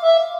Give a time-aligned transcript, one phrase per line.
[0.00, 0.36] Woo!